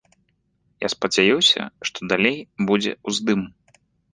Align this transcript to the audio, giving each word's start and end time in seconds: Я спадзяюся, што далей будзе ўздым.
Я 0.85 0.89
спадзяюся, 0.93 1.61
што 1.91 1.97
далей 2.15 2.37
будзе 2.71 2.91
ўздым. 3.13 3.41